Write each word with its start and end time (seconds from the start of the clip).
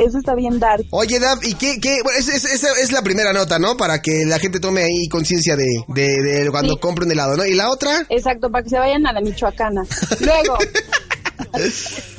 eso 0.00 0.18
está 0.18 0.34
bien 0.34 0.58
dark. 0.58 0.84
Oye, 0.90 1.18
Dab, 1.18 1.38
¿y 1.42 1.54
qué? 1.54 1.78
qué? 1.80 1.98
Bueno, 2.02 2.18
esa 2.18 2.34
es, 2.34 2.44
es, 2.44 2.64
es, 2.64 2.92
la 2.92 3.02
primera 3.02 3.32
nota, 3.32 3.58
¿no? 3.58 3.76
Para 3.76 4.00
que 4.00 4.24
la 4.26 4.38
gente 4.38 4.60
tome 4.60 4.82
ahí 4.82 5.08
conciencia 5.08 5.56
de, 5.56 5.84
de, 5.88 6.22
de, 6.22 6.50
cuando 6.50 6.74
sí. 6.74 6.80
compre 6.80 7.04
un 7.04 7.12
helado, 7.12 7.36
¿no? 7.36 7.44
¿Y 7.44 7.54
la 7.54 7.70
otra? 7.70 8.06
Exacto, 8.08 8.50
para 8.50 8.64
que 8.64 8.70
se 8.70 8.78
vayan 8.78 9.06
a 9.06 9.12
la 9.12 9.20
Michoacana. 9.20 9.84
Luego. 10.20 10.58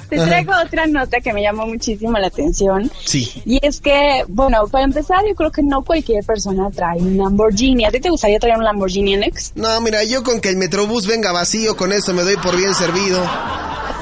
Te 0.09 0.17
traigo 0.17 0.52
otra 0.62 0.88
nota 0.88 1.21
que 1.21 1.31
me 1.31 1.41
llamó 1.41 1.65
muchísimo 1.65 2.17
la 2.17 2.28
atención. 2.28 2.91
Sí. 3.05 3.31
Y 3.46 3.65
es 3.65 3.79
que, 3.79 4.26
bueno, 4.28 4.68
para 4.68 4.84
empezar, 4.84 5.20
yo 5.26 5.34
creo 5.36 5.52
que 5.52 5.63
no 5.63 5.84
cualquier 5.84 6.22
persona 6.26 6.70
trae 6.70 7.00
un 7.00 7.18
Lamborghini. 7.18 7.86
¿A 7.86 7.92
ti 7.92 8.02
te 8.02 8.10
gustaría 8.10 8.38
traer 8.38 8.58
un 8.58 8.66
Lamborghini, 8.66 9.16
Nex? 9.16 9.54
No, 9.56 9.79
mira, 9.79 10.04
yo 10.04 10.22
con 10.24 10.42
que 10.42 10.50
el 10.50 10.58
Metrobús 10.58 11.08
venga 11.08 11.32
vacío, 11.32 11.78
con 11.78 11.94
eso 11.94 12.13
me 12.13 12.24
doy 12.24 12.36
por 12.36 12.58
bien 12.58 12.76
servido. 12.76 13.24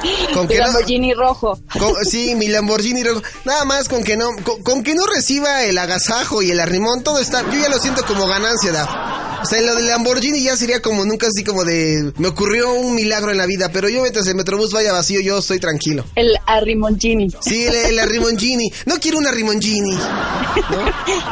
Con 0.34 0.48
que 0.48 0.58
Lamborghini 0.58 1.10
no, 1.10 1.20
rojo. 1.20 1.58
Con, 1.78 1.94
sí, 2.04 2.34
mi 2.34 2.48
Lamborghini 2.48 3.02
rojo. 3.04 3.22
Nada 3.44 3.64
más 3.64 3.88
con 3.88 4.04
que 4.04 4.16
no, 4.16 4.28
con, 4.44 4.62
con, 4.62 4.82
que 4.82 4.94
no 4.94 5.06
reciba 5.06 5.64
el 5.64 5.78
agasajo 5.78 6.42
y 6.42 6.50
el 6.50 6.60
arrimón, 6.60 7.02
todo 7.02 7.18
está. 7.18 7.42
Yo 7.50 7.58
ya 7.58 7.68
lo 7.68 7.78
siento 7.78 8.04
como 8.04 8.26
ganancia, 8.26 8.72
da. 8.72 9.40
O 9.42 9.46
sea, 9.46 9.60
lo 9.62 9.74
del 9.74 9.86
Lamborghini 9.86 10.42
ya 10.42 10.56
sería 10.56 10.82
como 10.82 11.04
nunca 11.04 11.26
así 11.26 11.44
como 11.44 11.64
de. 11.64 12.12
Me 12.18 12.28
ocurrió 12.28 12.72
un 12.74 12.94
milagro 12.94 13.30
en 13.30 13.38
la 13.38 13.46
vida, 13.46 13.70
pero 13.72 13.88
yo 13.88 14.02
mientras 14.02 14.26
el 14.26 14.34
Metrobús 14.34 14.72
vaya 14.72 14.92
vacío, 14.92 15.20
yo 15.20 15.38
estoy 15.38 15.58
tranquilo. 15.58 16.04
El 16.14 16.36
arrimoncini. 16.46 17.28
Sí, 17.40 17.64
el, 17.66 17.74
el 17.74 17.98
arrimoncini. 17.98 18.70
No 18.86 18.96
quiero 19.00 19.18
un 19.18 19.26
arrimoncini. 19.26 19.94
¿no? 19.94 20.86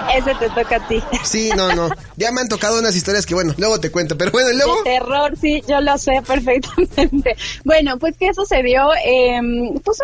Ese 0.17 0.35
te 0.39 0.49
toca 0.51 0.77
a 0.77 0.89
ti. 0.89 1.03
Sí, 1.25 1.51
no, 1.55 1.75
no. 1.75 1.91
Ya 2.19 2.33
me 2.33 2.41
han 2.41 2.49
tocado 2.49 2.81
unas 2.81 2.97
historias 2.97 3.25
que, 3.27 3.35
bueno, 3.35 3.55
luego 3.59 3.79
te 3.79 3.93
cuento. 3.93 4.19
Pero 4.19 4.33
bueno, 4.33 4.49
luego. 4.53 4.83
Terror, 4.83 5.39
sí, 5.41 5.63
yo 5.69 5.81
lo 5.81 5.97
sé 5.99 6.21
perfectamente. 6.27 7.37
Bueno, 7.65 7.97
pues 7.97 8.17
que 8.17 8.35
sucedió. 8.35 8.91
Eh, 9.05 9.41
pues 9.85 9.99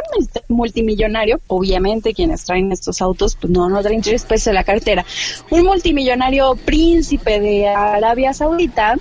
un 0.48 0.56
multimillonario, 0.56 1.40
obviamente, 1.48 2.14
quienes 2.14 2.44
traen 2.44 2.70
estos 2.70 3.02
autos, 3.02 3.36
pues 3.40 3.52
no, 3.52 3.68
no 3.68 3.82
traen 3.82 4.00
tres 4.00 4.24
pesos 4.24 4.44
de 4.44 4.52
la 4.52 4.62
cartera. 4.62 5.04
Un 5.50 5.64
multimillonario 5.64 6.54
príncipe 6.54 7.40
de 7.40 7.68
Arabia 7.68 8.32
Saudita 8.32 8.94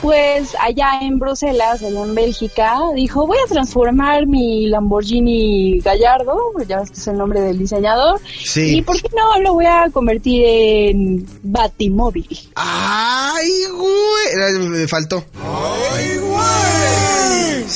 pues 0.00 0.54
allá 0.60 1.00
en 1.02 1.18
Bruselas, 1.18 1.82
allá 1.82 2.02
en 2.02 2.14
Bélgica, 2.14 2.78
dijo, 2.94 3.26
voy 3.26 3.38
a 3.44 3.48
transformar 3.48 4.26
mi 4.26 4.66
Lamborghini 4.68 5.80
Gallardo, 5.80 6.36
ya 6.66 6.80
ves 6.80 6.90
que 6.90 6.96
es 6.96 7.06
el 7.08 7.18
nombre 7.18 7.40
del 7.40 7.58
diseñador, 7.58 8.20
sí. 8.44 8.78
y 8.78 8.82
por 8.82 9.00
qué 9.00 9.08
no 9.16 9.40
lo 9.40 9.54
voy 9.54 9.66
a 9.66 9.88
convertir 9.92 10.44
en 10.46 11.26
Batimóvil. 11.42 12.28
¡Ay, 12.54 13.50
güey! 13.74 14.68
Me 14.68 14.88
faltó. 14.88 15.24
¡Ay, 15.34 16.18
güey! 16.18 16.27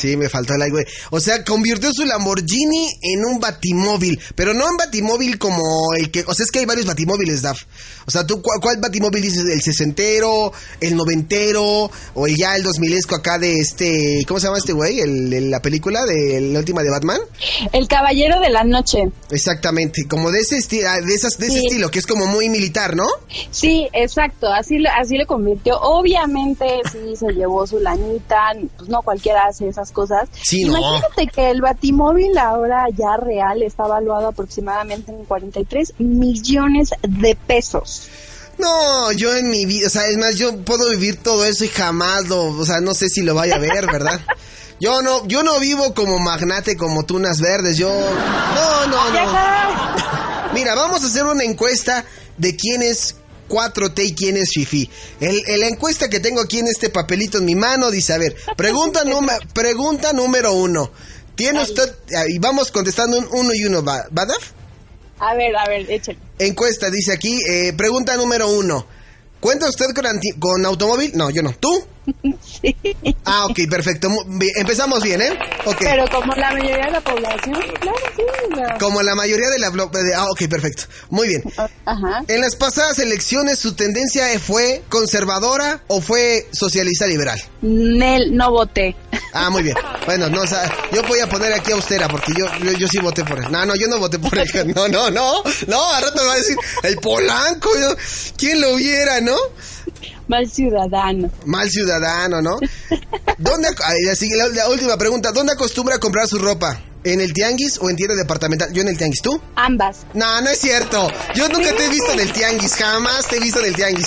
Sí, 0.02 0.16
me 0.16 0.28
faltó 0.28 0.54
el 0.54 0.68
güey. 0.72 0.84
O 1.10 1.20
sea, 1.20 1.44
convirtió 1.44 1.90
su 1.92 2.04
Lamborghini 2.04 2.88
en 3.02 3.24
un 3.24 3.38
batimóvil, 3.38 4.18
pero 4.34 4.52
no 4.52 4.68
en 4.68 4.76
batimóvil 4.76 5.38
como 5.38 5.62
el 5.96 6.10
que... 6.10 6.24
O 6.26 6.34
sea, 6.34 6.42
es 6.42 6.50
que 6.50 6.58
hay 6.58 6.64
varios 6.64 6.86
batimóviles, 6.86 7.40
Daf. 7.40 7.62
O 8.04 8.10
sea, 8.10 8.26
¿tú 8.26 8.42
cuál, 8.42 8.58
cuál 8.60 8.78
batimóvil 8.78 9.22
dices? 9.22 9.44
¿El 9.44 9.62
sesentero? 9.62 10.52
¿El 10.80 10.96
noventero? 10.96 11.88
¿O 12.14 12.26
el 12.26 12.36
ya 12.36 12.56
el 12.56 12.64
dos 12.64 12.80
milesco 12.80 13.14
acá 13.14 13.38
de 13.38 13.60
este... 13.60 14.24
¿Cómo 14.26 14.40
se 14.40 14.46
llama 14.48 14.58
este 14.58 14.72
güey? 14.72 14.98
El, 14.98 15.32
el, 15.32 15.50
la 15.52 15.62
película 15.62 16.04
de 16.04 16.40
la 16.40 16.58
última 16.58 16.82
de 16.82 16.90
Batman. 16.90 17.20
El 17.72 17.86
Caballero 17.86 18.40
de 18.40 18.50
la 18.50 18.64
Noche. 18.64 19.04
Exactamente, 19.30 20.08
como 20.08 20.32
de 20.32 20.40
ese, 20.40 20.56
esti 20.56 20.78
de 20.78 21.14
esas, 21.14 21.38
de 21.38 21.46
ese 21.46 21.60
Sí. 21.60 21.66
estilo, 21.68 21.90
que 21.92 22.00
es 22.00 22.06
como 22.08 22.26
muy 22.26 22.48
militar, 22.48 22.96
¿no? 22.96 23.06
Sí, 23.52 23.86
exacto, 23.92 24.48
así, 24.52 24.78
lo- 24.78 24.90
así 25.00 25.16
lo 25.16 25.26
convirtió. 25.28 25.78
Obviamente 25.80 26.66
sí 26.90 27.14
se 27.14 27.32
llevó 27.34 27.64
su 27.68 27.78
lanita, 27.78 28.52
pues 28.76 28.88
no 28.90 29.00
cualquiera 29.02 29.42
hace 29.48 29.68
esas 29.68 29.91
cosas. 29.92 30.28
Sí, 30.42 30.64
no. 30.64 30.78
Imagínate 30.78 31.26
que 31.28 31.50
el 31.50 31.60
batimóvil 31.60 32.36
ahora 32.38 32.86
ya 32.96 33.16
real 33.16 33.62
está 33.62 33.84
valuado 33.84 34.28
aproximadamente 34.28 35.12
en 35.12 35.24
43 35.24 35.94
millones 35.98 36.90
de 37.02 37.34
pesos. 37.34 38.08
No, 38.58 39.12
yo 39.12 39.34
en 39.34 39.50
mi 39.50 39.66
vida, 39.66 39.86
o 39.86 39.90
sea, 39.90 40.06
es 40.06 40.16
más, 40.18 40.36
yo 40.36 40.56
puedo 40.58 40.90
vivir 40.90 41.16
todo 41.22 41.44
eso 41.44 41.64
y 41.64 41.68
jamás 41.68 42.28
lo, 42.28 42.44
o 42.44 42.64
sea, 42.64 42.80
no 42.80 42.94
sé 42.94 43.08
si 43.08 43.22
lo 43.22 43.34
vaya 43.34 43.56
a 43.56 43.58
ver, 43.58 43.86
¿verdad? 43.86 44.20
Yo 44.80 45.00
no, 45.00 45.24
yo 45.28 45.44
no 45.44 45.60
vivo 45.60 45.94
como 45.94 46.18
magnate 46.18 46.76
como 46.76 47.04
tunas 47.04 47.40
verdes, 47.40 47.78
yo, 47.78 47.88
no, 47.88 48.86
no, 48.88 49.10
no. 49.10 50.52
Mira, 50.54 50.74
vamos 50.74 51.04
a 51.04 51.06
hacer 51.06 51.24
una 51.24 51.44
encuesta 51.44 52.04
de 52.36 52.56
quién 52.56 52.82
es 52.82 53.14
4T 53.52 54.04
y 54.06 54.14
quién 54.14 54.36
es 54.38 54.50
Fifi. 54.54 54.88
El, 55.20 55.42
el- 55.46 55.60
la 55.60 55.68
encuesta 55.68 56.08
que 56.08 56.20
tengo 56.20 56.40
aquí 56.40 56.58
en 56.60 56.68
este 56.68 56.88
papelito 56.88 57.38
en 57.38 57.44
mi 57.44 57.54
mano 57.54 57.90
dice, 57.90 58.14
a 58.14 58.18
ver, 58.18 58.34
pregunta, 58.56 59.04
número 59.06 59.38
pregunta 59.52 60.12
número 60.12 60.52
uno. 60.54 60.90
¿Tiene 61.34 61.62
usted, 61.62 61.94
y 62.28 62.38
vamos 62.38 62.70
contestando 62.70 63.18
un 63.18 63.26
uno 63.32 63.54
y 63.54 63.64
uno, 63.64 63.82
¿va, 63.82 64.06
¿va, 64.16 64.26
Daf? 64.26 64.50
A 65.18 65.34
ver, 65.34 65.54
a 65.56 65.66
ver, 65.68 65.90
échale. 65.90 66.18
Encuesta, 66.38 66.90
dice 66.90 67.12
aquí, 67.12 67.38
eh, 67.48 67.72
pregunta 67.74 68.16
número 68.16 68.48
uno. 68.48 68.86
¿Cuenta 69.42 69.68
usted 69.68 69.86
con, 69.94 70.06
anti- 70.06 70.32
con 70.38 70.64
automóvil? 70.64 71.12
No, 71.14 71.28
yo 71.28 71.42
no. 71.42 71.52
¿Tú? 71.60 71.68
Sí. 72.42 72.74
Ah, 73.24 73.46
ok, 73.46 73.60
perfecto. 73.70 74.08
Empezamos 74.56 75.02
bien, 75.02 75.20
¿eh? 75.22 75.30
Ok. 75.66 75.76
Pero 75.80 76.04
como 76.10 76.32
la 76.34 76.50
mayoría 76.52 76.86
de 76.86 76.90
la 76.92 77.00
población, 77.00 77.54
claro, 77.80 77.96
sí. 78.16 78.22
la- 78.56 78.78
Como 78.78 79.02
la 79.02 79.14
mayoría 79.14 79.48
de 79.50 79.58
la... 79.60 79.70
de- 79.70 80.14
ah, 80.16 80.24
ok, 80.30 80.48
perfecto. 80.48 80.84
Muy 81.10 81.28
bien. 81.28 81.42
Ajá. 81.84 82.24
En 82.28 82.40
las 82.40 82.56
pasadas 82.56 82.98
elecciones, 82.98 83.58
¿su 83.60 83.74
tendencia 83.74 84.26
fue 84.40 84.82
conservadora 84.88 85.82
o 85.88 86.00
fue 86.00 86.46
socialista 86.52 87.06
liberal? 87.06 87.40
Nel, 87.62 88.34
no 88.36 88.50
voté. 88.50 88.96
Ah, 89.32 89.50
muy 89.50 89.62
bien. 89.62 89.76
Bueno, 90.06 90.28
no, 90.28 90.42
o 90.42 90.46
sea, 90.46 90.70
yo 90.92 91.02
voy 91.04 91.20
a 91.20 91.28
poner 91.28 91.52
aquí 91.52 91.72
austera 91.72 92.08
porque 92.08 92.32
yo, 92.36 92.46
yo, 92.62 92.72
yo 92.72 92.88
sí 92.88 92.98
voté 92.98 93.24
por 93.24 93.38
él. 93.38 93.50
No, 93.50 93.64
no, 93.66 93.74
yo 93.74 93.88
no 93.88 93.98
voté 93.98 94.18
por 94.18 94.36
él. 94.38 94.46
No, 94.74 94.88
no, 94.88 95.10
no. 95.10 95.42
No, 95.66 95.92
a 95.92 96.00
rato 96.00 96.20
me 96.22 96.26
va 96.28 96.32
a 96.34 96.36
decir, 96.36 96.56
el 96.82 96.96
polanco, 96.96 97.70
yo- 97.78 97.96
¿quién 98.36 98.60
lo 98.60 98.74
viera, 98.76 99.20
no? 99.20 99.36
Mal 100.28 100.48
ciudadano. 100.50 101.30
Mal 101.46 101.68
ciudadano, 101.70 102.40
¿no? 102.40 102.58
¿Dónde, 103.38 103.68
así, 104.10 104.28
la, 104.30 104.48
la 104.48 104.68
última 104.68 104.96
pregunta, 104.96 105.32
¿dónde 105.32 105.52
acostumbra 105.52 105.96
a 105.96 105.98
comprar 105.98 106.26
su 106.28 106.38
ropa? 106.38 106.80
¿En 107.04 107.20
el 107.20 107.32
tianguis 107.32 107.78
o 107.80 107.90
en 107.90 107.96
tienda 107.96 108.14
departamental? 108.14 108.72
Yo 108.72 108.82
en 108.82 108.88
el 108.88 108.96
tianguis, 108.96 109.20
¿tú? 109.22 109.40
Ambas. 109.56 110.06
No, 110.14 110.40
no 110.40 110.48
es 110.50 110.58
cierto. 110.60 111.10
Yo 111.34 111.48
nunca 111.48 111.74
te 111.74 111.84
he 111.86 111.88
visto 111.88 112.12
en 112.12 112.20
el 112.20 112.32
tianguis, 112.32 112.74
jamás 112.76 113.26
te 113.26 113.36
he 113.36 113.40
visto 113.40 113.58
en 113.58 113.66
el 113.66 113.74
tianguis. 113.74 114.06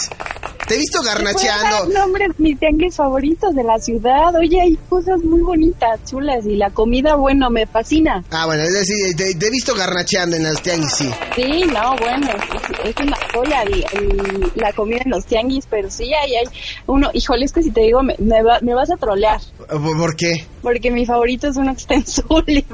Te 0.68 0.76
he 0.76 0.78
visto 0.78 1.02
garnacheando. 1.04 1.86
nombres, 1.94 2.30
mis 2.40 2.60
tianguis 2.60 2.96
favoritos 2.96 3.54
de 3.54 3.64
la 3.64 3.78
ciudad. 3.80 4.36
Oye, 4.36 4.60
hay 4.62 4.76
cosas 4.90 5.20
muy 5.24 5.42
bonitas, 5.42 6.00
chulas. 6.10 6.46
Y 6.46 6.56
la 6.56 6.70
comida, 6.72 7.16
bueno, 7.16 7.50
me 7.50 7.68
fascina. 7.68 8.24
Ah, 8.32 8.46
bueno, 8.48 8.64
es 8.64 8.74
decir, 8.74 9.16
te, 9.16 9.36
te 9.36 9.48
he 9.48 9.50
visto 9.52 9.76
garnacheando 9.76 10.36
en 10.38 10.44
los 10.44 10.62
tianguis, 10.62 10.92
sí. 10.92 11.10
Sí, 11.36 11.64
no, 11.72 11.96
bueno, 11.98 12.28
es, 12.32 12.90
es 12.90 12.96
una 13.06 13.18
joya 13.34 13.62
el- 13.64 13.86
el- 13.94 14.52
la 14.56 14.74
comida 14.74 15.00
en 15.06 15.12
los 15.12 15.26
tianguis, 15.26 15.66
pero 15.70 15.90
sí 15.92 16.12
hay, 16.14 16.36
hay 16.36 16.46
uno, 16.88 17.10
híjole, 17.14 17.46
es 17.46 17.52
que 17.54 17.62
si 17.64 17.72
te 17.72 17.82
digo, 17.82 18.02
me, 18.02 18.16
me, 18.20 18.42
va- 18.42 18.60
me 18.62 18.74
vas 18.74 18.90
a 18.92 18.98
trolear, 18.98 19.40
¿Por, 19.70 20.16
qué? 20.16 20.46
porque 20.62 20.90
mi 20.92 21.06
favorito 21.06 21.48
es 21.48 21.58
un 21.58 21.70
extensul. 21.70 22.44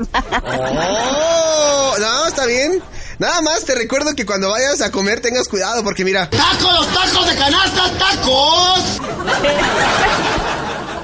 Oh, 0.53 1.95
no, 1.99 2.27
está 2.27 2.45
bien. 2.45 2.81
Nada 3.21 3.39
más 3.43 3.65
te 3.65 3.75
recuerdo 3.75 4.15
que 4.15 4.25
cuando 4.25 4.49
vayas 4.49 4.81
a 4.81 4.91
comer 4.91 5.21
tengas 5.21 5.47
cuidado 5.47 5.83
porque 5.83 6.03
mira, 6.03 6.27
¡Tacos, 6.27 6.73
los 6.73 6.87
tacos 6.87 7.27
de 7.27 7.35
canasta, 7.35 7.91
tacos! 7.99 8.83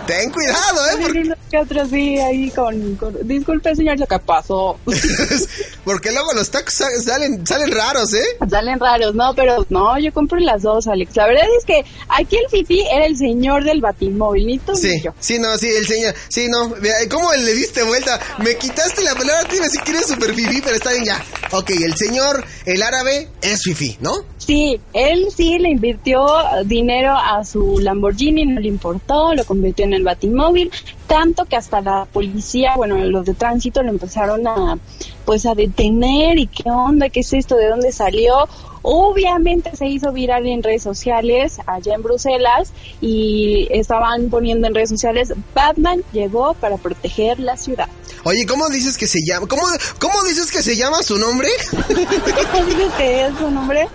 ten 0.07 0.31
cuidado, 0.31 0.87
¿eh? 0.89 0.97
Porque, 1.01 1.33
que 1.51 1.57
otro 1.59 1.85
sí, 1.87 2.17
ahí 2.19 2.49
con, 2.51 2.95
con- 2.95 3.27
disculpe 3.27 3.75
señor, 3.75 3.99
lo 3.99 4.07
que 4.07 4.19
pasó. 4.19 4.79
porque 5.83 6.11
luego 6.11 6.33
los 6.33 6.49
tacos 6.49 6.73
sa- 6.73 6.89
salen, 7.01 7.45
salen 7.45 7.71
raros, 7.71 8.13
¿eh? 8.13 8.23
Salen 8.49 8.79
raros, 8.79 9.13
no, 9.15 9.33
pero 9.35 9.65
no, 9.69 9.97
yo 9.99 10.11
compro 10.13 10.39
las 10.39 10.61
dos, 10.63 10.87
Alex. 10.87 11.15
La 11.15 11.27
verdad 11.27 11.45
es 11.57 11.65
que 11.65 11.85
aquí 12.09 12.37
el 12.37 12.49
Fifi 12.49 12.81
era 12.91 13.05
el 13.05 13.15
señor 13.17 13.63
del 13.63 13.81
batimóvil, 13.81 14.47
ni 14.47 14.59
tú 14.59 14.75
Sí, 14.75 14.89
ni 14.89 15.01
yo. 15.03 15.13
sí, 15.19 15.39
no, 15.39 15.57
sí, 15.57 15.67
el 15.69 15.87
señor, 15.87 16.13
sí, 16.29 16.47
no, 16.49 16.73
¿cómo 17.11 17.33
le 17.33 17.53
diste 17.53 17.83
vuelta? 17.83 18.19
Me 18.39 18.55
quitaste 18.57 19.03
la 19.03 19.13
palabra, 19.15 19.47
te 19.47 19.55
iba 19.57 19.65
a 19.65 19.67
decir 19.67 19.81
que 19.81 19.91
eres 19.91 20.07
super 20.07 20.33
fifi, 20.33 20.61
pero 20.61 20.75
está 20.75 20.91
bien 20.91 21.05
ya. 21.05 21.23
Ok, 21.51 21.69
el 21.71 21.95
señor, 21.95 22.43
el 22.65 22.81
árabe, 22.81 23.29
es 23.41 23.61
fifi, 23.63 23.97
¿no? 24.01 24.13
Sí, 24.47 24.79
él 24.93 25.27
sí 25.35 25.59
le 25.59 25.71
invirtió 25.71 26.25
dinero 26.63 27.11
a 27.17 27.43
su 27.43 27.79
Lamborghini, 27.79 28.45
no 28.45 28.61
le 28.61 28.69
importó, 28.69 29.35
lo 29.35 29.43
convirtió 29.43 29.83
en 29.83 29.93
el 29.93 30.05
batimóvil, 30.05 30.71
tanto 31.05 31.43
que 31.43 31.57
hasta 31.57 31.81
la 31.81 32.05
policía, 32.05 32.77
bueno, 32.77 32.97
los 32.97 33.25
de 33.25 33.33
tránsito 33.33 33.83
lo 33.83 33.89
empezaron 33.89 34.47
a, 34.47 34.79
pues 35.25 35.45
a 35.45 35.53
detener 35.53 36.39
y 36.39 36.47
qué 36.47 36.71
onda, 36.71 37.09
qué 37.09 37.19
es 37.19 37.33
esto, 37.33 37.57
de 37.57 37.67
dónde 37.67 37.91
salió. 37.91 38.47
Obviamente 38.83 39.75
se 39.75 39.87
hizo 39.87 40.13
viral 40.13 40.47
en 40.47 40.63
redes 40.63 40.83
sociales 40.83 41.57
allá 41.65 41.95
en 41.95 42.03
Bruselas 42.03 42.71
y 43.01 43.67
estaban 43.69 44.29
poniendo 44.29 44.67
en 44.67 44.75
redes 44.75 44.91
sociales, 44.91 45.33
Batman 45.53 46.03
llegó 46.13 46.53
para 46.53 46.77
proteger 46.77 47.41
la 47.41 47.57
ciudad. 47.57 47.89
Oye, 48.23 48.45
¿cómo 48.45 48.69
dices 48.69 48.97
que 48.97 49.07
se 49.07 49.19
llama? 49.25 49.45
¿Cómo, 49.47 49.63
cómo 49.99 50.23
dices 50.23 50.49
que 50.53 50.63
se 50.63 50.77
llama 50.77 51.03
su 51.03 51.17
nombre? 51.17 51.49
¿Cómo 51.81 52.65
dices 52.65 52.93
que 52.97 53.25
es 53.25 53.37
su 53.37 53.51
nombre? 53.51 53.89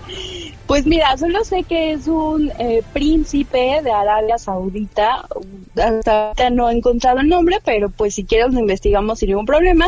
Pues 0.67 0.85
mira, 0.85 1.15
solo 1.17 1.43
sé 1.43 1.63
que 1.63 1.91
es 1.91 2.07
un 2.07 2.51
eh, 2.57 2.83
príncipe 2.93 3.81
de 3.83 3.91
Arabia 3.91 4.37
Saudita. 4.37 5.27
Hasta 5.75 6.27
ahorita 6.27 6.49
no 6.51 6.69
he 6.69 6.73
encontrado 6.73 7.19
el 7.19 7.27
nombre, 7.27 7.59
pero 7.63 7.89
pues 7.89 8.15
si 8.15 8.23
quieres 8.23 8.53
lo 8.53 8.59
investigamos 8.59 9.19
sin 9.19 9.29
ningún 9.29 9.45
problema. 9.45 9.87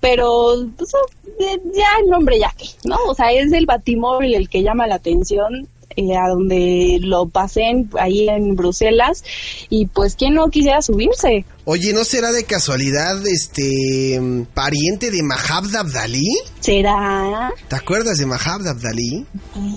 Pero 0.00 0.54
pues, 0.76 0.92
ya 1.38 1.86
el 2.02 2.08
nombre 2.08 2.38
ya 2.38 2.52
que, 2.56 2.66
¿no? 2.84 2.96
O 3.08 3.14
sea, 3.14 3.32
es 3.32 3.52
el 3.52 3.66
batimóvil 3.66 4.34
el 4.34 4.48
que 4.48 4.62
llama 4.62 4.86
la 4.86 4.96
atención 4.96 5.68
eh, 5.96 6.16
a 6.16 6.28
donde 6.28 6.98
lo 7.00 7.28
pasen 7.28 7.90
ahí 7.98 8.28
en 8.28 8.54
Bruselas 8.54 9.24
y 9.68 9.86
pues 9.86 10.16
quién 10.16 10.34
no 10.34 10.48
quisiera 10.48 10.82
subirse. 10.82 11.44
Oye, 11.64 11.92
¿no 11.92 12.04
será 12.04 12.32
de 12.32 12.44
casualidad 12.44 13.24
este 13.26 14.20
pariente 14.52 15.10
de 15.10 15.22
Mahab 15.22 15.64
Abdali? 15.76 16.26
¿Será? 16.60 17.52
¿Te 17.68 17.76
acuerdas 17.76 18.18
de 18.18 18.26
Mahab 18.26 18.66
Abdali? 18.66 19.26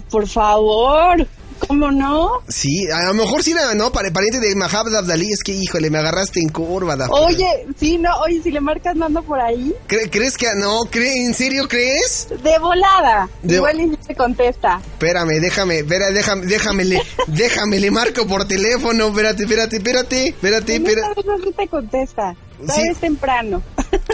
Por 0.09 0.27
favor. 0.27 1.27
¿Cómo 1.59 1.91
no? 1.91 2.41
Sí, 2.47 2.89
a 2.91 3.05
lo 3.05 3.13
mejor 3.13 3.43
sí 3.43 3.51
era, 3.51 3.73
¿no? 3.73 3.91
Pariente 3.91 4.39
de 4.39 4.55
Mahab 4.55 4.87
Abdali, 4.87 5.31
es 5.31 5.43
que, 5.43 5.53
híjole, 5.53 5.89
me 5.89 5.97
agarraste 5.97 6.39
en 6.39 6.49
curva, 6.49 6.95
Oye, 7.11 7.65
sí, 7.79 7.97
no, 7.97 8.09
oye, 8.19 8.41
si 8.41 8.51
le 8.51 8.61
marcas 8.61 8.95
no 8.95 9.05
ando 9.05 9.23
por 9.23 9.39
ahí. 9.39 9.73
¿Crees 9.87 10.37
que 10.37 10.47
no? 10.55 10.81
¿En 10.93 11.33
serio 11.33 11.67
crees? 11.67 12.27
De 12.43 12.59
volada. 12.59 13.29
Igual 13.43 13.81
y 13.81 13.97
se 14.05 14.15
contesta. 14.15 14.81
Espérame, 14.93 15.39
déjame, 15.39 15.79
espera, 15.79 16.11
déjame, 16.11 16.45
déjame, 16.45 16.85
le, 16.85 17.01
déjame, 17.27 17.79
le 17.79 17.91
marco 17.91 18.25
por 18.27 18.45
teléfono, 18.47 19.07
espérate, 19.07 19.43
espérate, 19.43 19.77
espérate, 19.77 20.27
espérate, 20.29 20.75
espérate. 20.75 21.21
No 21.25 21.51
te 21.51 21.67
contesta. 21.67 22.35
Todavía 22.57 22.91
es 22.91 22.97
temprano. 22.99 23.61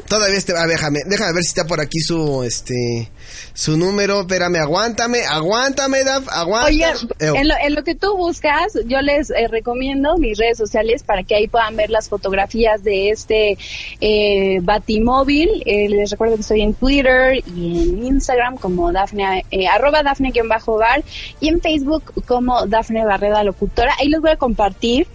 Todavía 0.08 0.38
está, 0.38 0.68
déjame, 0.68 1.00
déjame 1.06 1.34
ver 1.34 1.44
si 1.44 1.50
está 1.50 1.66
por 1.66 1.80
aquí 1.80 2.00
su, 2.00 2.44
este, 2.44 3.10
su 3.54 3.78
número. 3.78 4.22
Espérame, 4.22 4.58
aguántame, 4.58 5.20
aguántame, 5.26 6.04
Daf, 6.04 6.28
aguántame. 6.30 6.76
Oye, 7.20 7.66
en 7.66 7.76
lo, 7.76 7.84
que 7.84 7.96
tú 7.96 8.16
buscas, 8.16 8.74
yo 8.86 9.02
les 9.02 9.30
eh, 9.30 9.48
recomiendo 9.50 10.18
mis 10.18 10.38
redes 10.38 10.58
sociales 10.58 11.04
para 11.04 11.24
que 11.24 11.36
ahí 11.36 11.48
puedan 11.48 11.76
ver 11.76 11.90
las 11.90 12.10
fotografías 12.10 12.84
de 12.84 13.10
este 13.10 13.58
eh, 14.00 14.60
Batimóvil. 14.62 15.64
Eh, 15.66 15.90
les 15.90 16.12
recuerdo 16.12 16.36
que 16.36 16.42
estoy 16.42 16.62
en 16.62 16.74
Twitter 16.74 17.44
y 17.56 17.90
en 17.90 18.06
Instagram 18.06 18.58
como 18.58 18.92
Dafne, 18.92 19.46
eh, 19.52 19.68
arroba 19.68 20.04
Dafne-bar 20.04 21.04
y 21.40 21.48
en 21.48 21.62
Facebook 21.62 22.26
como 22.26 22.66
Dafne 22.68 23.06
Barreda 23.06 23.44
Locutora. 23.44 23.94
Ahí 24.00 24.10
les 24.10 24.22
voy 24.22 24.32
a 24.32 24.38
compartir 24.38 25.08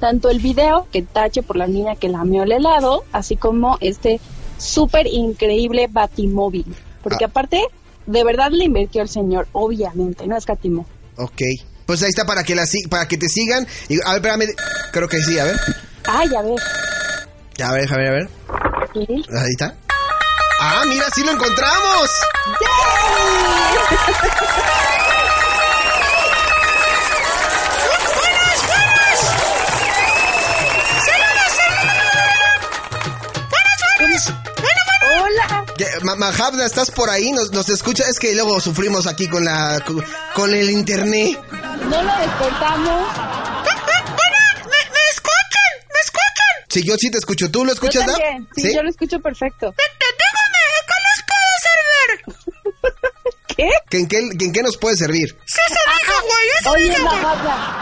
tanto 0.00 0.30
el 0.30 0.40
video 0.40 0.88
que 0.90 1.02
tache 1.02 1.42
por 1.42 1.56
la 1.56 1.66
niña 1.66 1.94
que 1.94 2.08
lameó 2.08 2.42
el 2.42 2.52
helado, 2.52 3.04
así 3.12 3.36
como 3.36 3.78
este 3.80 4.20
súper 4.58 5.06
increíble 5.06 5.86
batimóvil. 5.88 6.74
Porque 7.02 7.24
ah. 7.24 7.28
aparte, 7.28 7.62
de 8.06 8.24
verdad 8.24 8.50
le 8.50 8.64
invirtió 8.64 9.02
el 9.02 9.08
señor, 9.08 9.46
obviamente, 9.52 10.26
no 10.26 10.36
escatimó. 10.36 10.86
Ok. 11.16 11.42
Pues 11.86 12.02
ahí 12.02 12.08
está 12.08 12.24
para 12.24 12.44
que 12.44 12.54
la 12.54 12.64
para 12.88 13.06
que 13.06 13.16
te 13.16 13.28
sigan. 13.28 13.66
Y, 13.88 13.96
a 14.04 14.14
ver, 14.14 14.16
espérame. 14.16 14.54
Creo 14.92 15.08
que 15.08 15.20
sí, 15.22 15.38
a 15.38 15.44
ver. 15.44 15.56
Ay, 16.06 16.28
a 16.36 16.42
ver. 16.42 16.60
A 17.64 17.72
ver, 17.72 17.92
a 17.92 17.96
ver, 17.96 18.06
a 18.06 18.12
ver. 18.12 18.28
Ahí 18.94 19.50
está. 19.50 19.74
Ah, 20.60 20.84
mira, 20.86 21.04
sí 21.12 21.22
lo 21.24 21.32
encontramos. 21.32 22.10
Mahabda, 36.02 36.66
¿estás 36.66 36.90
por 36.90 37.10
ahí? 37.10 37.32
¿Nos, 37.32 37.52
¿Nos 37.52 37.68
escucha? 37.68 38.04
Es 38.08 38.18
que 38.18 38.34
luego 38.34 38.60
sufrimos 38.60 39.06
aquí 39.06 39.28
con 39.28 39.44
la 39.44 39.82
con, 40.34 40.54
el 40.54 40.70
internet. 40.70 41.38
No 41.52 42.02
lo 42.02 42.16
despertamos. 42.18 43.08
¿Me, 43.64 44.70
¿Me, 44.70 45.00
escuchan? 45.10 45.70
¿Me 45.88 46.00
escuchan? 46.02 46.66
Sí, 46.68 46.82
yo 46.84 46.96
sí 46.98 47.10
te 47.10 47.18
escucho. 47.18 47.50
¿Tú 47.50 47.64
lo 47.64 47.72
escuchas, 47.72 48.06
yo 48.06 48.12
Sí, 48.56 48.74
yo 48.74 48.82
lo 48.82 48.90
escucho 48.90 49.20
perfecto. 49.20 49.74
Dígame, 49.76 50.60
¿qué 50.86 50.94
les 51.06 51.24
puedo 51.26 51.54
servir? 51.68 52.90
¿Qué? 53.90 53.98
¿En 53.98 54.08
qué, 54.08 54.18
en 54.18 54.52
qué 54.52 54.62
nos 54.62 54.76
puede 54.76 54.96
servir? 54.96 55.36
Sí, 55.46 55.60
se 55.68 55.74
dijo, 56.04 56.14
güey. 56.22 56.88
Oye, 56.88 56.98
Mahabda. 57.02 57.79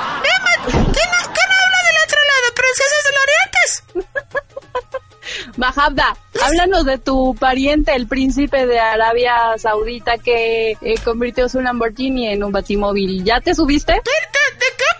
Mahabda, 5.58 6.16
háblanos 6.40 6.84
de 6.84 6.98
tu 6.98 7.34
pariente, 7.34 7.92
el 7.92 8.06
príncipe 8.06 8.64
de 8.64 8.78
Arabia 8.78 9.58
Saudita 9.58 10.16
que 10.16 10.78
eh, 10.80 10.94
convirtió 11.04 11.48
su 11.48 11.60
Lamborghini 11.60 12.28
en 12.28 12.44
un 12.44 12.52
batimóvil. 12.52 13.24
¿Ya 13.24 13.40
te 13.40 13.56
subiste? 13.56 13.92
¿De, 13.92 13.98
qué, 14.00 14.38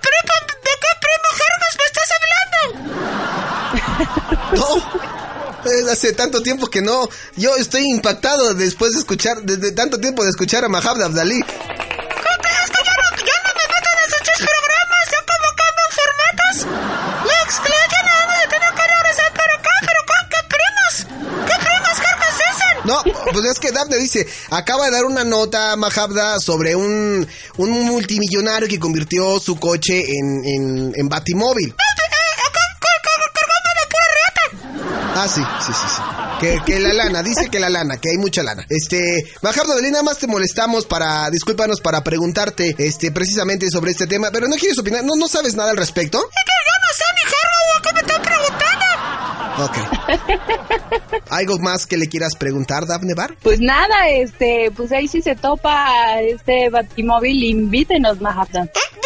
primo, 0.03 0.35
de 0.65 0.71
qué 0.81 0.93
primo 1.01 1.29
me 1.79 1.85
estás 1.87 2.11
hablando? 2.19 2.59
no. 5.85 5.93
hace 5.93 6.13
tanto 6.13 6.43
tiempo 6.43 6.67
que 6.67 6.83
no. 6.83 7.09
Yo 7.37 7.55
estoy 7.55 7.85
impactado 7.85 8.53
después 8.55 8.95
de 8.95 8.99
escuchar, 8.99 9.43
desde 9.43 9.71
tanto 9.71 10.01
tiempo 10.01 10.25
de 10.25 10.31
escuchar 10.31 10.65
a 10.65 10.69
Mahabda 10.69 11.07
Abdali. 11.07 11.41
Pues 23.33 23.45
es 23.45 23.59
que 23.59 23.73
Daphne 23.73 23.97
dice, 23.97 24.27
acaba 24.51 24.87
de 24.87 24.93
dar 24.93 25.05
una 25.05 25.25
nota, 25.25 25.77
Mahabda, 25.77 26.39
sobre 26.41 26.77
un, 26.77 27.27
un 27.57 27.71
multimillonario 27.85 28.69
que 28.69 28.79
convirtió 28.79 29.39
su 29.39 29.59
coche 29.59 30.01
en, 30.01 30.45
en, 30.45 30.93
en 30.95 31.09
batimóvil. 31.09 31.75
Ah, 35.21 35.27
sí, 35.27 35.43
sí, 35.67 35.73
sí, 35.73 35.89
sí. 35.97 36.03
Que, 36.39 36.61
que, 36.65 36.79
la 36.79 36.95
lana, 36.95 37.25
dice 37.25 37.49
que 37.51 37.59
la 37.59 37.69
lana, 37.69 37.97
que 37.97 38.11
hay 38.11 38.19
mucha 38.19 38.45
lana. 38.45 38.65
Este, 38.69 39.29
Mahabda, 39.43 39.81
nada 39.91 40.05
más 40.05 40.19
te 40.19 40.29
molestamos 40.29 40.87
para, 40.87 41.29
discúlpanos, 41.31 41.81
para 41.81 42.05
preguntarte, 42.05 42.77
este, 42.79 43.11
precisamente 43.11 43.69
sobre 43.69 43.91
este 43.91 44.07
tema, 44.07 44.31
pero 44.31 44.47
no 44.47 44.55
quieres 44.55 44.79
opinar, 44.79 45.03
no, 45.03 45.17
no 45.17 45.27
sabes 45.27 45.57
nada 45.57 45.73
al 45.73 45.77
respecto. 45.77 46.19
Es 46.19 46.45
que 46.45 46.53
yo 46.69 46.75
no 46.85 46.91
sé, 46.97 47.05
mi 47.17 47.25
jarro, 47.33 47.83
¿qué 47.83 47.93
me 47.95 48.01
están 48.01 48.23
preguntando? 48.23 48.85
Ok. 49.59 49.77
¿Algo 51.31 51.59
más 51.59 51.87
que 51.87 51.97
le 51.97 52.09
quieras 52.09 52.37
preguntar, 52.37 52.87
Dafne 52.87 53.15
Bar? 53.15 53.35
Pues 53.43 53.61
nada, 53.61 54.09
este, 54.09 54.71
pues 54.77 54.93
ahí 54.93 55.09
si 55.09 55.21
se 55.21 55.35
topa 55.35 56.21
este 56.21 56.71
batimóvil, 56.71 57.43
invítenos, 57.43 58.21
Manhattan. 58.21 58.67
¿Eh? 58.67 58.99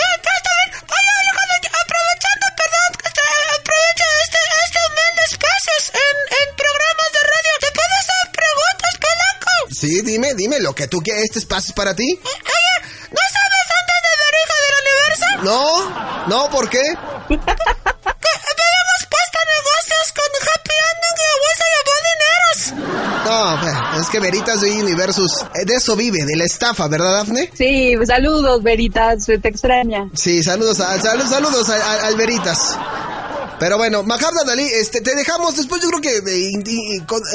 Aprovechando, 1.83 2.47
perdón, 2.57 2.91
aprovecha 3.59 4.05
este, 4.23 4.39
este 4.65 4.79
espacios 5.33 5.93
en, 5.95 6.17
en 6.41 6.57
programas 6.57 7.09
de 7.13 7.21
radio. 7.33 7.53
¿Te 7.61 7.71
puedo 7.73 7.95
hacer 8.03 8.25
preguntas, 8.41 8.93
Polanco? 9.03 9.53
Sí, 9.75 10.03
dime, 10.03 10.35
dime 10.35 10.61
lo 10.61 10.75
que 10.75 10.87
tú 10.87 11.01
quieres. 11.01 11.25
¿Este 11.25 11.39
espacio 11.39 11.71
es 11.71 11.75
para 11.75 11.95
ti? 11.95 12.05
Oye, 12.05 12.75
¿no 13.11 13.23
sabes 13.37 13.65
dónde 13.73 13.95
es 13.99 14.05
el 14.15 14.23
origen 14.31 14.59
del 14.63 14.75
universo? 14.85 15.27
No, 15.49 16.29
no, 16.29 16.51
¿por 16.51 16.69
qué? 16.69 16.83
es 24.01 24.09
que 24.09 24.21
Veritas 24.21 24.61
de 24.61 24.71
Universus, 24.71 25.45
eh, 25.55 25.65
de 25.65 25.75
eso 25.75 25.97
vive, 25.97 26.25
de 26.25 26.37
la 26.37 26.45
estafa, 26.45 26.89
¿verdad, 26.89 27.13
Dafne? 27.13 27.51
Sí, 27.55 27.95
saludos, 28.07 28.63
Veritas, 28.63 29.27
te 29.27 29.49
extraña. 29.49 30.09
Sí, 30.15 30.43
saludos, 30.43 30.81
a, 30.81 31.01
saludos 31.01 31.69
al 31.69 32.17
Veritas. 32.17 32.77
Pero 33.63 33.79
bueno, 33.79 34.03
Mahabda 34.03 34.43
Dalí, 34.45 34.65
este, 34.65 35.03
te 35.03 35.15
dejamos. 35.15 35.55
Después 35.57 35.81
yo 35.81 35.89
creo 35.91 36.01
que 36.01 36.17
eh, 36.17 36.51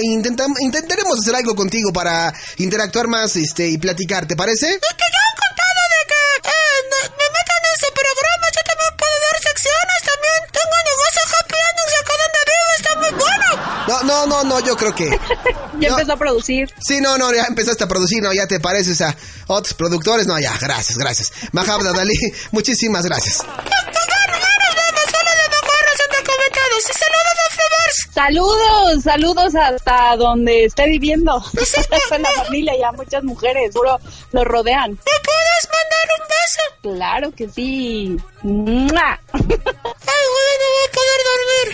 intentaremos 0.04 1.20
hacer 1.22 1.34
algo 1.36 1.56
contigo 1.56 1.94
para 1.94 2.34
interactuar 2.58 3.08
más 3.08 3.34
este, 3.38 3.70
y 3.70 3.78
platicar, 3.78 4.28
¿te 4.28 4.36
parece? 4.36 4.74
Es 4.74 4.80
que 4.82 5.08
yo 5.08 5.22
he 5.24 5.34
contado 5.40 5.82
de 5.88 6.02
que 6.12 6.50
eh, 6.50 6.80
me, 6.92 7.28
metan 7.32 7.62
en 7.64 7.72
ese 7.78 7.88
programa, 7.96 8.46
yo 8.52 8.62
también 8.68 8.92
puedo 9.00 9.16
dar 9.24 9.38
secciones, 9.40 10.00
también 10.04 10.40
tengo 10.52 10.76
negocio 10.92 11.22
Happy 11.32 11.58
Endings 11.64 11.96
acá 12.02 12.14
donde 12.20 12.42
vivo, 12.52 12.72
está 12.76 12.92
muy 13.00 13.14
bueno. 13.24 13.48
No, 13.88 13.98
no, 14.04 14.18
no, 14.28 14.44
no, 14.44 14.60
yo 14.68 14.76
creo 14.76 14.94
que... 14.94 15.08
ya 15.80 15.90
empezó 15.90 16.14
a 16.14 16.18
producir. 16.18 16.74
Sí, 16.80 17.02
no, 17.02 17.18
no, 17.18 17.34
ya 17.34 17.46
empezaste 17.46 17.84
a 17.84 17.88
producir, 17.88 18.22
no, 18.22 18.34
ya 18.34 18.48
te 18.48 18.60
pareces 18.60 19.02
a 19.02 19.16
otros 19.48 19.74
productores. 19.74 20.28
No, 20.28 20.40
ya, 20.40 20.54
gracias, 20.60 20.98
gracias. 20.98 21.32
Mahabda 21.52 21.94
Dalí, 21.94 22.16
muchísimas 22.52 23.06
gracias. 23.06 23.44
Saludos, 28.18 29.04
saludos 29.04 29.54
hasta 29.56 30.16
donde 30.18 30.66
esté 30.66 30.88
viviendo. 30.88 31.38
hasta 31.38 32.18
la 32.20 32.32
familia 32.32 32.76
y 32.76 32.82
a 32.82 32.92
muchas 32.92 33.24
mujeres, 33.24 33.72
seguro 33.74 34.00
lo 34.32 34.44
rodean. 34.44 34.92
¿Me 34.92 34.98
puedes 34.98 35.68
Claro 36.82 37.32
que 37.36 37.50
sí. 37.50 38.18
Ay, 38.44 40.24
güey, 40.34 40.54
no 40.60 40.68
voy 40.74 40.84
a 40.86 40.92
poder 40.94 41.22
dormir. 41.28 41.68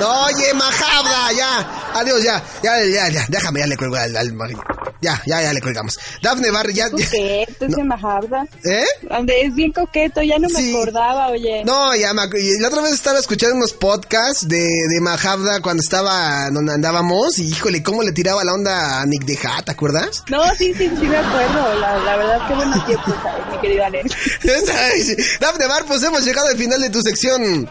Oye, 0.00 0.54
majabra, 0.54 1.32
ya. 1.36 1.70
Adiós, 1.94 2.22
ya. 2.22 2.42
Ya, 2.62 2.84
ya, 2.84 3.08
ya. 3.08 3.26
Déjame, 3.28 3.60
ya 3.60 3.66
le 3.66 3.76
cuelgo 3.76 3.96
al, 3.96 4.16
al 4.16 4.32
marido. 4.32 4.60
Ya, 5.00 5.20
ya, 5.26 5.40
ya 5.42 5.52
le 5.52 5.60
colgamos. 5.60 5.96
Dafne 6.22 6.50
Barry, 6.50 6.74
ya. 6.74 6.90
Coqueto, 6.90 7.66
ese 7.66 7.84
Mahabda. 7.84 8.44
¿Eh? 8.64 8.84
Donde 9.02 9.42
es 9.42 9.54
bien 9.54 9.72
coqueto, 9.72 10.20
ya 10.22 10.38
no 10.38 10.48
me 10.48 10.60
Sí. 10.60 10.74
acordaba, 10.74 11.28
oye. 11.28 11.62
No, 11.64 11.94
ya 11.94 12.12
me 12.12 12.22
y 12.38 12.58
La 12.60 12.66
otra 12.68 12.82
vez 12.82 12.92
estaba 12.94 13.18
escuchando 13.20 13.54
unos 13.56 13.72
podcasts 13.72 14.46
de, 14.48 14.58
de 14.58 15.00
Mahabda 15.00 15.60
cuando 15.62 15.82
estaba 15.82 16.50
donde 16.50 16.72
andábamos. 16.72 17.38
Y 17.38 17.48
híjole, 17.48 17.82
cómo 17.82 18.02
le 18.02 18.10
tiraba 18.12 18.42
la 18.44 18.52
onda 18.54 19.00
a 19.00 19.06
Nick 19.06 19.24
de 19.24 19.38
Hat, 19.46 19.64
¿te 19.66 19.70
acuerdas? 19.72 20.24
No, 20.30 20.42
sí, 20.56 20.74
sí, 20.74 20.90
sí 20.98 21.06
me 21.06 21.16
acuerdo. 21.16 21.74
La, 21.80 21.96
la 21.98 22.16
verdad, 22.16 22.48
qué 22.48 22.54
buenos 22.54 22.86
tiempos, 22.86 23.14
¿sabes, 23.22 23.46
mi 23.52 23.57
querido 23.68 23.84
Alex? 23.84 25.38
Dafne 25.40 25.66
Bar, 25.66 25.84
pues 25.86 26.02
hemos 26.02 26.24
llegado 26.24 26.48
al 26.48 26.56
final 26.56 26.80
de 26.80 26.90
tu 26.90 27.02
sección. 27.02 27.68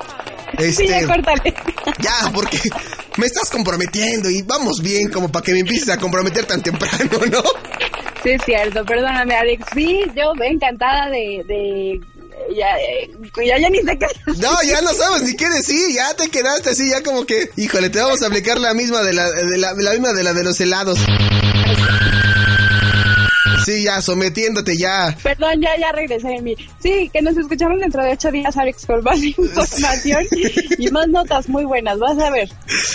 Sí, 0.57 0.63
Este, 0.63 0.87
ya 0.87 1.05
córtale. 1.05 1.53
ya, 1.99 2.31
porque 2.33 2.59
me 3.17 3.25
estás 3.25 3.49
comprometiendo 3.49 4.29
y 4.29 4.41
vamos 4.43 4.81
bien 4.81 5.09
como 5.11 5.29
para 5.31 5.43
que 5.43 5.51
me 5.53 5.59
empieces 5.59 5.89
a 5.89 5.97
comprometer 5.97 6.45
tan 6.45 6.61
temprano, 6.61 7.19
¿no? 7.31 7.43
Sí, 8.23 8.29
es 8.31 8.41
cierto, 8.45 8.83
perdóname, 8.85 9.35
Alex. 9.35 9.65
Sí, 9.75 9.99
yo 10.15 10.31
encantada 10.43 11.09
de... 11.09 11.43
de 11.47 12.01
ya, 12.55 12.77
eh, 12.79 13.11
ya, 13.45 13.57
ya 13.59 13.69
ni 13.69 13.79
sé 13.79 13.97
qué 13.99 14.07
No, 14.37 14.51
ya 14.63 14.79
no 14.81 14.93
sabes 14.93 15.23
ni 15.23 15.35
qué 15.35 15.49
decir, 15.49 15.93
ya 15.93 16.13
te 16.15 16.29
quedaste 16.29 16.69
así, 16.69 16.89
ya 16.89 17.03
como 17.03 17.25
que, 17.25 17.49
híjole, 17.57 17.89
te 17.89 17.99
vamos 17.99 18.21
a 18.21 18.27
aplicar 18.27 18.57
la 18.57 18.73
misma 18.73 19.03
de 19.03 19.11
la, 19.13 19.29
de 19.29 19.57
la, 19.57 19.73
la 19.73 19.91
misma 19.91 20.13
de 20.13 20.23
la 20.23 20.33
de 20.33 20.43
los 20.43 20.59
helados. 20.61 20.99
Sí, 23.65 23.83
ya, 23.83 24.01
sometiéndote 24.01 24.77
ya. 24.77 25.15
Perdón, 25.23 25.61
ya, 25.61 25.69
ya 25.79 25.91
regresé 25.91 26.35
en 26.35 26.43
mí. 26.43 26.55
Sí, 26.81 27.09
que 27.11 27.21
nos 27.21 27.35
escuchamos 27.37 27.79
dentro 27.79 28.03
de 28.03 28.11
ocho 28.11 28.31
días, 28.31 28.55
Alex, 28.57 28.85
con 28.85 29.03
más 29.03 29.21
información 29.21 30.25
y 30.77 30.89
más 30.91 31.07
notas 31.07 31.49
muy 31.49 31.65
buenas. 31.65 31.99
Vas 31.99 32.17
a 32.19 32.29
ver. 32.29 32.49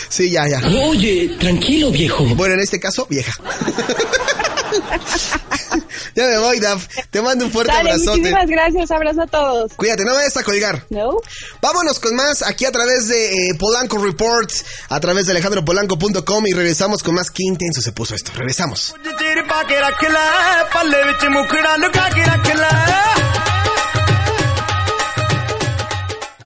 Sí, 0.08 0.30
ya, 0.30 0.46
ya. 0.48 0.60
Oye, 0.88 1.36
tranquilo, 1.38 1.90
viejo. 1.90 2.24
Bueno, 2.34 2.54
en 2.54 2.60
este 2.60 2.80
caso, 2.80 3.06
vieja. 3.08 3.32
ya 6.14 6.26
me 6.26 6.38
voy, 6.38 6.60
Daf. 6.60 6.86
Te 7.10 7.22
mando 7.22 7.44
un 7.44 7.52
fuerte 7.52 7.72
Dale, 7.72 7.90
abrazote. 7.90 8.18
muchísimas 8.18 8.46
gracias. 8.46 8.90
Abrazo 8.90 9.22
a 9.22 9.26
todos. 9.26 9.72
Cuídate, 9.74 10.04
no 10.04 10.14
vayas 10.14 10.36
a 10.36 10.42
colgar. 10.42 10.86
¿No? 10.90 11.16
Vámonos 11.60 11.98
con 12.00 12.14
más 12.14 12.42
aquí 12.42 12.64
a 12.64 12.72
través 12.72 13.08
de 13.08 13.32
eh, 13.32 13.54
Polanco 13.58 13.98
Reports, 13.98 14.64
a 14.88 15.00
través 15.00 15.26
de 15.26 15.32
alejandropolanco.com 15.32 16.46
y 16.46 16.52
regresamos 16.52 17.02
con 17.02 17.14
más. 17.14 17.30
Qué 17.30 17.42
intenso 17.44 17.80
se 17.80 17.92
puso 17.92 18.14
esto. 18.14 18.32
Regresamos. 18.34 18.94